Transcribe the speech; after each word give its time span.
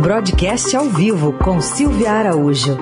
Broadcast 0.00 0.74
ao 0.74 0.86
vivo 0.86 1.34
com 1.34 1.60
Silvia 1.60 2.12
Araújo. 2.12 2.74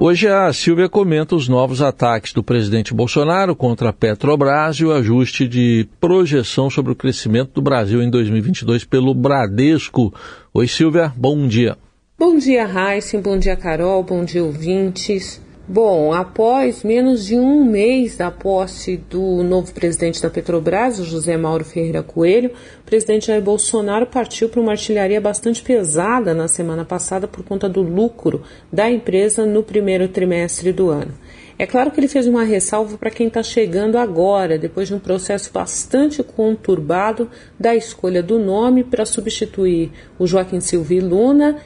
Hoje 0.00 0.26
a 0.26 0.50
Silvia 0.54 0.88
comenta 0.88 1.36
os 1.36 1.46
novos 1.46 1.82
ataques 1.82 2.32
do 2.32 2.42
presidente 2.42 2.94
Bolsonaro 2.94 3.54
contra 3.54 3.90
a 3.90 3.92
Petrobras 3.92 4.76
e 4.76 4.86
o 4.86 4.92
ajuste 4.92 5.46
de 5.46 5.86
projeção 6.00 6.70
sobre 6.70 6.92
o 6.92 6.96
crescimento 6.96 7.50
do 7.52 7.60
Brasil 7.60 8.02
em 8.02 8.08
2022 8.08 8.84
pelo 8.86 9.12
Bradesco. 9.12 10.14
Oi, 10.54 10.66
Silvia, 10.66 11.12
bom 11.14 11.46
dia. 11.46 11.76
Bom 12.18 12.38
dia, 12.38 12.66
Raíssen, 12.66 13.20
bom 13.20 13.38
dia, 13.38 13.54
Carol, 13.54 14.02
bom 14.02 14.24
dia, 14.24 14.42
ouvintes. 14.42 15.42
Bom, 15.68 16.12
após 16.12 16.84
menos 16.84 17.26
de 17.26 17.36
um 17.36 17.64
mês 17.64 18.16
da 18.16 18.30
posse 18.30 18.96
do 18.96 19.42
novo 19.42 19.74
presidente 19.74 20.22
da 20.22 20.30
Petrobras, 20.30 20.98
José 20.98 21.36
Mauro 21.36 21.64
Ferreira 21.64 22.04
Coelho, 22.04 22.52
o 22.82 22.84
presidente 22.86 23.26
Jair 23.26 23.42
Bolsonaro 23.42 24.06
partiu 24.06 24.48
para 24.48 24.60
uma 24.60 24.70
artilharia 24.70 25.20
bastante 25.20 25.60
pesada 25.60 26.32
na 26.32 26.46
semana 26.46 26.84
passada 26.84 27.26
por 27.26 27.42
conta 27.42 27.68
do 27.68 27.82
lucro 27.82 28.44
da 28.72 28.88
empresa 28.88 29.44
no 29.44 29.60
primeiro 29.60 30.06
trimestre 30.06 30.72
do 30.72 30.88
ano. 30.88 31.12
É 31.58 31.66
claro 31.66 31.90
que 31.90 31.98
ele 31.98 32.06
fez 32.06 32.28
uma 32.28 32.44
ressalva 32.44 32.96
para 32.96 33.10
quem 33.10 33.26
está 33.26 33.42
chegando 33.42 33.98
agora, 33.98 34.56
depois 34.56 34.86
de 34.86 34.94
um 34.94 35.00
processo 35.00 35.52
bastante 35.52 36.22
conturbado 36.22 37.28
da 37.58 37.74
escolha 37.74 38.22
do 38.22 38.38
nome 38.38 38.84
para 38.84 39.04
substituir 39.04 39.90
o 40.16 40.28
Joaquim 40.28 40.60
Silva 40.60 40.94
Luna, 41.02 41.56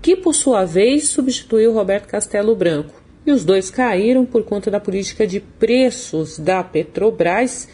que 0.00 0.16
por 0.16 0.34
sua 0.34 0.64
vez 0.64 1.08
substituiu 1.08 1.74
Roberto 1.74 2.06
Castelo 2.06 2.56
Branco 2.56 2.99
e 3.30 3.32
os 3.32 3.44
dois 3.44 3.70
caíram 3.70 4.26
por 4.26 4.42
conta 4.44 4.70
da 4.70 4.80
política 4.80 5.26
de 5.26 5.40
preços 5.40 6.38
da 6.38 6.62
Petrobras, 6.64 7.68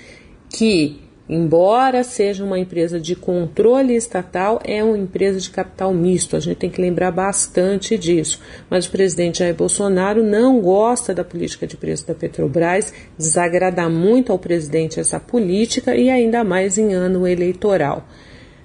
que, 0.50 1.00
embora 1.28 2.04
seja 2.04 2.44
uma 2.44 2.58
empresa 2.58 3.00
de 3.00 3.16
controle 3.16 3.96
estatal, 3.96 4.60
é 4.64 4.84
uma 4.84 4.98
empresa 4.98 5.40
de 5.40 5.50
capital 5.50 5.92
misto. 5.94 6.36
A 6.36 6.40
gente 6.40 6.58
tem 6.58 6.70
que 6.70 6.80
lembrar 6.80 7.10
bastante 7.10 7.96
disso. 7.96 8.40
Mas 8.68 8.86
o 8.86 8.90
presidente 8.90 9.38
Jair 9.38 9.54
Bolsonaro 9.54 10.22
não 10.22 10.60
gosta 10.60 11.14
da 11.14 11.24
política 11.24 11.66
de 11.66 11.76
preço 11.76 12.06
da 12.06 12.14
Petrobras, 12.14 12.92
desagrada 13.18 13.88
muito 13.88 14.30
ao 14.30 14.38
presidente 14.38 15.00
essa 15.00 15.18
política 15.18 15.96
e 15.96 16.10
ainda 16.10 16.44
mais 16.44 16.76
em 16.76 16.92
ano 16.92 17.26
eleitoral. 17.26 18.06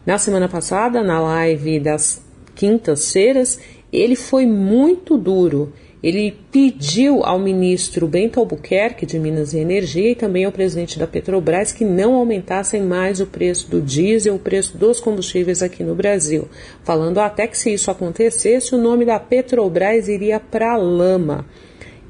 Na 0.06 0.18
semana 0.18 0.50
passada, 0.50 1.02
na 1.02 1.22
live 1.22 1.80
das 1.80 2.22
quintas-feiras, 2.54 3.60
ele 3.94 4.16
foi 4.16 4.46
muito 4.46 5.18
duro 5.18 5.72
ele 6.04 6.36
pediu 6.52 7.24
ao 7.24 7.38
ministro 7.38 8.08
Bento 8.08 8.40
Albuquerque, 8.40 9.06
de 9.06 9.20
Minas 9.20 9.54
e 9.54 9.60
Energia, 9.60 10.12
e 10.12 10.16
também 10.16 10.46
ao 10.46 10.52
presidente 10.52 10.98
da 10.98 11.06
Petrobras 11.06 11.72
que 11.72 11.86
não 11.86 12.16
aumentassem 12.16 12.82
mais 12.82 13.20
o 13.20 13.28
preço 13.28 13.70
do 13.70 13.80
diesel, 13.80 14.36
o 14.36 14.40
preço 14.40 14.78
dos 14.78 15.00
combustíveis 15.00 15.62
aqui 15.62 15.84
no 15.84 15.94
Brasil, 15.94 16.48
falando 16.84 17.20
até 17.20 17.46
que 17.46 17.58
se 17.58 17.72
isso 17.72 17.92
acontecesse, 17.92 18.74
o 18.74 18.82
nome 18.82 19.06
da 19.06 19.20
Petrobras 19.20 20.08
iria 20.08 20.40
para 20.40 20.74
a 20.74 20.78
lama. 20.78 21.46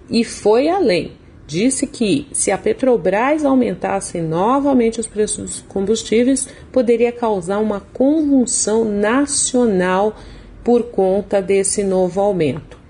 E 0.09 0.23
foi 0.23 0.69
além. 0.69 1.11
Disse 1.45 1.85
que 1.85 2.27
se 2.31 2.49
a 2.49 2.57
Petrobras 2.57 3.43
aumentasse 3.43 4.21
novamente 4.21 5.01
os 5.01 5.07
preços 5.07 5.43
dos 5.43 5.61
combustíveis, 5.67 6.47
poderia 6.71 7.11
causar 7.11 7.59
uma 7.59 7.81
convulsão 7.81 8.85
nacional 8.85 10.15
por 10.63 10.83
conta 10.83 11.41
desse 11.41 11.83
novo 11.83 12.21
aumento. 12.21 12.80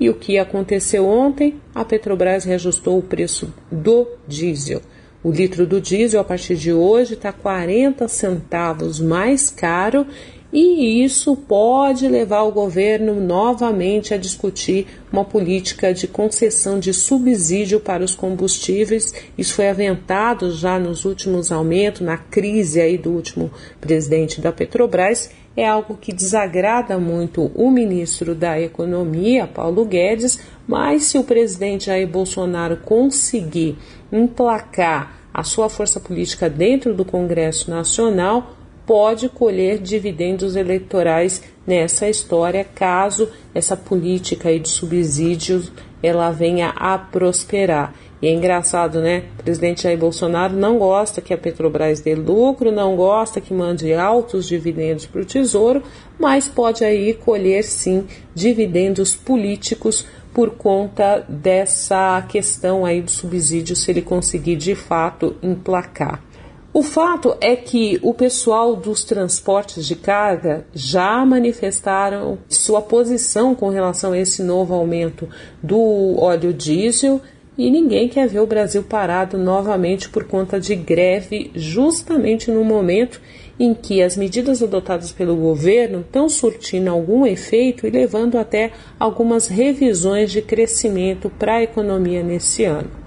E 0.00 0.08
o 0.08 0.14
que 0.14 0.38
aconteceu 0.38 1.06
ontem? 1.06 1.60
A 1.74 1.84
Petrobras 1.84 2.44
reajustou 2.44 2.98
o 2.98 3.02
preço 3.02 3.52
do 3.70 4.08
diesel. 4.26 4.80
O 5.22 5.30
litro 5.30 5.66
do 5.66 5.78
diesel 5.78 6.22
a 6.22 6.24
partir 6.24 6.56
de 6.56 6.72
hoje 6.72 7.12
está 7.12 7.30
40 7.30 8.08
centavos 8.08 8.98
mais 8.98 9.50
caro 9.50 10.06
e 10.52 11.04
isso 11.04 11.36
pode 11.36 12.08
levar 12.08 12.42
o 12.42 12.52
governo 12.52 13.14
novamente 13.20 14.12
a 14.12 14.16
discutir 14.16 14.86
uma 15.12 15.24
política 15.24 15.94
de 15.94 16.06
concessão 16.06 16.78
de 16.78 16.92
subsídio 16.92 17.80
para 17.80 18.04
os 18.04 18.14
combustíveis. 18.14 19.14
Isso 19.38 19.54
foi 19.54 19.68
aventado 19.68 20.50
já 20.50 20.78
nos 20.78 21.04
últimos 21.04 21.52
aumentos, 21.52 22.00
na 22.00 22.16
crise 22.16 22.80
aí 22.80 22.98
do 22.98 23.10
último 23.10 23.50
presidente 23.80 24.40
da 24.40 24.50
Petrobras 24.50 25.30
é 25.56 25.66
algo 25.66 25.96
que 26.00 26.12
desagrada 26.12 26.98
muito 26.98 27.50
o 27.54 27.70
ministro 27.70 28.34
da 28.34 28.60
Economia, 28.60 29.46
Paulo 29.46 29.84
Guedes, 29.84 30.38
mas 30.66 31.04
se 31.04 31.18
o 31.18 31.24
presidente 31.24 31.86
Jair 31.86 32.08
Bolsonaro 32.08 32.76
conseguir 32.78 33.76
emplacar 34.12 35.20
a 35.34 35.42
sua 35.42 35.68
força 35.68 36.00
política 36.00 36.48
dentro 36.48 36.94
do 36.94 37.04
Congresso 37.04 37.70
Nacional, 37.70 38.56
pode 38.90 39.28
colher 39.28 39.78
dividendos 39.78 40.56
eleitorais 40.56 41.40
nessa 41.64 42.08
história, 42.08 42.66
caso 42.74 43.28
essa 43.54 43.76
política 43.76 44.58
de 44.58 44.68
subsídios 44.68 45.70
ela 46.02 46.32
venha 46.32 46.70
a 46.70 46.98
prosperar. 46.98 47.94
E 48.20 48.26
é 48.26 48.32
engraçado, 48.32 49.00
né? 49.00 49.26
O 49.38 49.44
presidente 49.44 49.84
Jair 49.84 49.96
Bolsonaro 49.96 50.56
não 50.56 50.76
gosta 50.76 51.20
que 51.20 51.32
a 51.32 51.38
Petrobras 51.38 52.00
dê 52.00 52.16
lucro, 52.16 52.72
não 52.72 52.96
gosta 52.96 53.40
que 53.40 53.54
mande 53.54 53.94
altos 53.94 54.48
dividendos 54.48 55.06
para 55.06 55.20
o 55.20 55.24
Tesouro, 55.24 55.84
mas 56.18 56.48
pode 56.48 56.84
aí 56.84 57.14
colher 57.14 57.62
sim 57.62 58.08
dividendos 58.34 59.14
políticos 59.14 60.04
por 60.34 60.50
conta 60.50 61.24
dessa 61.28 62.20
questão 62.28 62.84
aí 62.84 63.00
do 63.00 63.10
subsídio, 63.12 63.76
se 63.76 63.88
ele 63.88 64.02
conseguir 64.02 64.56
de 64.56 64.74
fato 64.74 65.36
emplacar. 65.40 66.20
O 66.72 66.84
fato 66.84 67.36
é 67.40 67.56
que 67.56 67.98
o 68.00 68.14
pessoal 68.14 68.76
dos 68.76 69.02
transportes 69.02 69.84
de 69.84 69.96
carga 69.96 70.64
já 70.72 71.26
manifestaram 71.26 72.38
sua 72.48 72.80
posição 72.80 73.56
com 73.56 73.70
relação 73.70 74.12
a 74.12 74.18
esse 74.18 74.40
novo 74.40 74.72
aumento 74.72 75.28
do 75.60 76.14
óleo 76.16 76.54
diesel 76.54 77.20
e 77.58 77.72
ninguém 77.72 78.08
quer 78.08 78.28
ver 78.28 78.38
o 78.38 78.46
Brasil 78.46 78.84
parado 78.84 79.36
novamente 79.36 80.08
por 80.08 80.22
conta 80.22 80.60
de 80.60 80.76
greve, 80.76 81.50
justamente 81.56 82.52
no 82.52 82.64
momento 82.64 83.20
em 83.58 83.74
que 83.74 84.00
as 84.00 84.16
medidas 84.16 84.62
adotadas 84.62 85.10
pelo 85.10 85.34
governo 85.34 86.02
estão 86.02 86.28
surtindo 86.28 86.88
algum 86.88 87.26
efeito 87.26 87.84
e 87.84 87.90
levando 87.90 88.38
até 88.38 88.70
algumas 88.96 89.48
revisões 89.48 90.30
de 90.30 90.40
crescimento 90.40 91.28
para 91.36 91.56
a 91.56 91.62
economia 91.64 92.22
nesse 92.22 92.64
ano. 92.64 92.99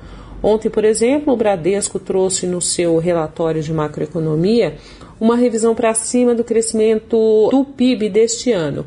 Ontem, 0.43 0.69
por 0.69 0.83
exemplo, 0.83 1.33
o 1.33 1.37
Bradesco 1.37 1.97
trouxe 1.97 2.45
no 2.45 2.61
seu 2.61 2.97
relatório 2.97 3.63
de 3.63 3.71
macroeconomia 3.71 4.75
uma 5.17 5.37
revisão 5.37 5.73
para 5.73 5.93
cima 5.93 6.35
do 6.35 6.43
crescimento 6.43 7.47
do 7.49 7.63
PIB 7.63 8.09
deste 8.09 8.51
ano. 8.51 8.85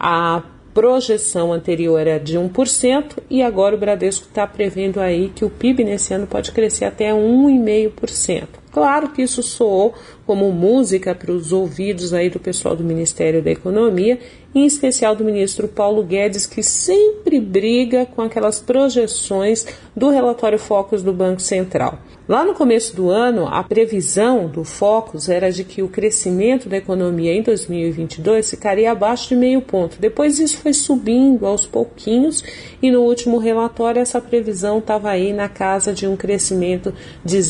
A 0.00 0.42
projeção 0.74 1.52
anterior 1.52 1.98
era 2.00 2.18
de 2.18 2.36
1% 2.36 3.18
e 3.30 3.40
agora 3.40 3.76
o 3.76 3.78
Bradesco 3.78 4.26
está 4.26 4.46
prevendo 4.48 5.00
aí 5.00 5.30
que 5.32 5.44
o 5.44 5.48
PIB 5.48 5.84
nesse 5.84 6.12
ano 6.12 6.26
pode 6.26 6.50
crescer 6.50 6.86
até 6.86 7.12
1,5%. 7.12 8.65
Claro 8.76 9.08
que 9.08 9.22
isso 9.22 9.42
soou 9.42 9.94
como 10.26 10.52
música 10.52 11.14
para 11.14 11.32
os 11.32 11.50
ouvidos 11.50 12.12
aí 12.12 12.28
do 12.28 12.38
pessoal 12.38 12.76
do 12.76 12.84
Ministério 12.84 13.42
da 13.42 13.50
Economia, 13.50 14.18
em 14.54 14.66
especial 14.66 15.16
do 15.16 15.24
ministro 15.24 15.66
Paulo 15.66 16.02
Guedes, 16.02 16.44
que 16.44 16.62
sempre 16.62 17.40
briga 17.40 18.04
com 18.04 18.20
aquelas 18.20 18.60
projeções 18.60 19.66
do 19.96 20.10
relatório 20.10 20.58
Focus 20.58 21.02
do 21.02 21.12
Banco 21.12 21.40
Central. 21.40 21.98
Lá 22.28 22.44
no 22.44 22.54
começo 22.54 22.96
do 22.96 23.08
ano, 23.08 23.46
a 23.46 23.62
previsão 23.62 24.48
do 24.48 24.64
Focus 24.64 25.28
era 25.28 25.52
de 25.52 25.62
que 25.62 25.80
o 25.80 25.88
crescimento 25.88 26.68
da 26.68 26.76
economia 26.76 27.32
em 27.32 27.40
2022 27.40 28.50
ficaria 28.50 28.90
abaixo 28.90 29.28
de 29.28 29.36
meio 29.36 29.62
ponto. 29.62 30.00
Depois 30.00 30.40
isso 30.40 30.56
foi 30.58 30.72
subindo 30.72 31.46
aos 31.46 31.66
pouquinhos 31.66 32.42
e 32.82 32.90
no 32.90 33.02
último 33.02 33.38
relatório 33.38 34.02
essa 34.02 34.20
previsão 34.20 34.78
estava 34.78 35.10
aí 35.10 35.32
na 35.32 35.48
casa 35.48 35.92
de 35.92 36.04
um 36.04 36.16
crescimento 36.16 36.92
de 37.24 37.40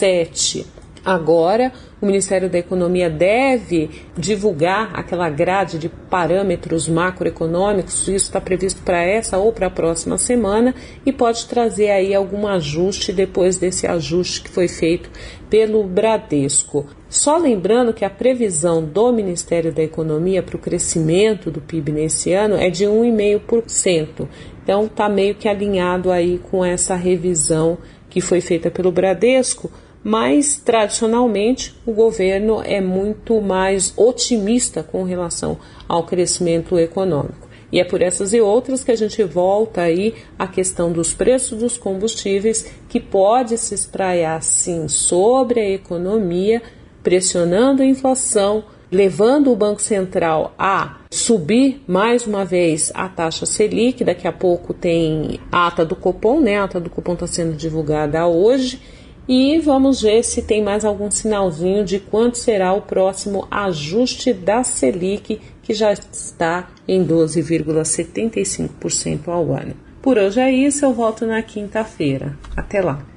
0,7. 0.00 0.66
Agora, 1.06 1.72
o 2.02 2.06
Ministério 2.06 2.50
da 2.50 2.58
Economia 2.58 3.08
deve 3.08 3.88
divulgar 4.18 4.90
aquela 4.92 5.30
grade 5.30 5.78
de 5.78 5.88
parâmetros 5.88 6.88
macroeconômicos, 6.88 8.08
isso 8.08 8.26
está 8.26 8.40
previsto 8.40 8.82
para 8.82 9.00
essa 9.04 9.38
ou 9.38 9.52
para 9.52 9.68
a 9.68 9.70
próxima 9.70 10.18
semana, 10.18 10.74
e 11.06 11.12
pode 11.12 11.46
trazer 11.46 11.90
aí 11.90 12.12
algum 12.12 12.44
ajuste 12.48 13.12
depois 13.12 13.56
desse 13.56 13.86
ajuste 13.86 14.42
que 14.42 14.50
foi 14.50 14.66
feito 14.66 15.08
pelo 15.48 15.84
Bradesco. 15.84 16.84
Só 17.08 17.36
lembrando 17.36 17.94
que 17.94 18.04
a 18.04 18.10
previsão 18.10 18.82
do 18.82 19.12
Ministério 19.12 19.72
da 19.72 19.84
Economia 19.84 20.42
para 20.42 20.56
o 20.56 20.60
crescimento 20.60 21.52
do 21.52 21.60
PIB 21.60 21.92
nesse 21.92 22.32
ano 22.32 22.56
é 22.56 22.68
de 22.68 22.84
1,5%. 22.84 24.26
Então 24.60 24.86
está 24.86 25.08
meio 25.08 25.36
que 25.36 25.48
alinhado 25.48 26.10
aí 26.10 26.40
com 26.50 26.64
essa 26.64 26.96
revisão 26.96 27.78
que 28.10 28.20
foi 28.20 28.40
feita 28.40 28.72
pelo 28.72 28.90
Bradesco 28.90 29.70
mas 30.06 30.62
tradicionalmente 30.64 31.74
o 31.84 31.90
governo 31.90 32.62
é 32.64 32.80
muito 32.80 33.40
mais 33.40 33.92
otimista 33.96 34.80
com 34.80 35.02
relação 35.02 35.58
ao 35.88 36.04
crescimento 36.04 36.78
econômico. 36.78 37.48
E 37.72 37.80
é 37.80 37.84
por 37.84 38.00
essas 38.00 38.32
e 38.32 38.40
outras 38.40 38.84
que 38.84 38.92
a 38.92 38.96
gente 38.96 39.20
volta 39.24 39.80
aí 39.80 40.14
à 40.38 40.46
questão 40.46 40.92
dos 40.92 41.12
preços 41.12 41.58
dos 41.58 41.76
combustíveis, 41.76 42.72
que 42.88 43.00
pode 43.00 43.58
se 43.58 43.74
espraiar 43.74 44.40
sim 44.44 44.86
sobre 44.86 45.58
a 45.58 45.70
economia, 45.70 46.62
pressionando 47.02 47.82
a 47.82 47.86
inflação, 47.86 48.62
levando 48.92 49.50
o 49.50 49.56
Banco 49.56 49.82
Central 49.82 50.54
a 50.56 51.00
subir 51.10 51.82
mais 51.84 52.28
uma 52.28 52.44
vez 52.44 52.92
a 52.94 53.08
taxa 53.08 53.44
Selic. 53.44 54.04
Daqui 54.04 54.28
a 54.28 54.32
pouco 54.32 54.72
tem 54.72 55.40
a 55.50 55.66
ata 55.66 55.84
do 55.84 55.96
Copom, 55.96 56.38
né? 56.40 56.58
A 56.58 56.62
ata 56.62 56.78
do 56.78 56.90
Copom 56.90 57.14
está 57.14 57.26
sendo 57.26 57.56
divulgada 57.56 58.24
hoje. 58.28 58.80
E 59.28 59.58
vamos 59.58 60.02
ver 60.02 60.22
se 60.22 60.42
tem 60.42 60.62
mais 60.62 60.84
algum 60.84 61.10
sinalzinho 61.10 61.84
de 61.84 61.98
quanto 61.98 62.38
será 62.38 62.72
o 62.72 62.82
próximo 62.82 63.48
ajuste 63.50 64.32
da 64.32 64.62
Selic, 64.62 65.40
que 65.62 65.74
já 65.74 65.92
está 65.92 66.70
em 66.86 67.04
12,75% 67.04 69.26
ao 69.26 69.52
ano. 69.52 69.74
Por 70.00 70.16
hoje 70.16 70.38
é 70.40 70.52
isso, 70.52 70.84
eu 70.84 70.92
volto 70.92 71.26
na 71.26 71.42
quinta-feira. 71.42 72.38
Até 72.56 72.80
lá! 72.80 73.15